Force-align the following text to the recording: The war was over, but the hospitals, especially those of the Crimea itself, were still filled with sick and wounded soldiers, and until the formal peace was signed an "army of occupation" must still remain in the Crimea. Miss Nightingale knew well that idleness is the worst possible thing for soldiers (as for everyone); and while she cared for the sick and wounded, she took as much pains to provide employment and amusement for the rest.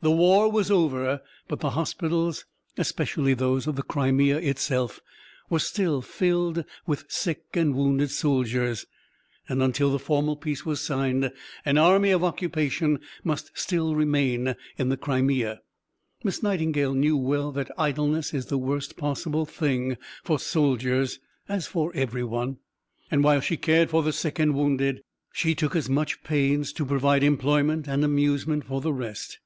The 0.00 0.10
war 0.12 0.50
was 0.50 0.70
over, 0.70 1.20
but 1.48 1.58
the 1.60 1.70
hospitals, 1.70 2.46
especially 2.78 3.34
those 3.34 3.66
of 3.66 3.74
the 3.76 3.82
Crimea 3.82 4.38
itself, 4.38 5.00
were 5.50 5.58
still 5.58 6.00
filled 6.02 6.64
with 6.86 7.04
sick 7.08 7.42
and 7.54 7.74
wounded 7.74 8.10
soldiers, 8.10 8.86
and 9.46 9.62
until 9.62 9.90
the 9.90 9.98
formal 9.98 10.36
peace 10.36 10.64
was 10.64 10.80
signed 10.80 11.32
an 11.66 11.78
"army 11.78 12.10
of 12.12 12.24
occupation" 12.24 13.00
must 13.24 13.50
still 13.58 13.94
remain 13.96 14.54
in 14.78 14.88
the 14.88 14.96
Crimea. 14.96 15.60
Miss 16.22 16.42
Nightingale 16.44 16.94
knew 16.94 17.16
well 17.16 17.52
that 17.52 17.70
idleness 17.76 18.32
is 18.32 18.46
the 18.46 18.56
worst 18.56 18.96
possible 18.96 19.44
thing 19.44 19.98
for 20.22 20.38
soldiers 20.38 21.18
(as 21.46 21.66
for 21.66 21.92
everyone); 21.94 22.56
and 23.10 23.22
while 23.24 23.40
she 23.40 23.58
cared 23.58 23.90
for 23.90 24.02
the 24.04 24.12
sick 24.14 24.38
and 24.38 24.54
wounded, 24.54 25.02
she 25.32 25.54
took 25.56 25.76
as 25.76 25.90
much 25.90 26.22
pains 26.22 26.72
to 26.72 26.86
provide 26.86 27.24
employment 27.24 27.86
and 27.88 28.02
amusement 28.02 28.64
for 28.64 28.80
the 28.80 28.92
rest. 28.94 29.40